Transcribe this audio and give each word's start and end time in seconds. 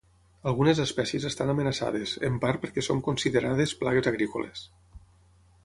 Algunes 0.51 0.79
espècies 0.83 1.27
estan 1.29 1.51
amenaçades, 1.53 2.15
en 2.29 2.39
part 2.45 2.59
perquè 2.63 2.85
són 2.87 3.03
considerades 3.09 3.77
plagues 3.85 4.11
agrícoles. 4.13 4.65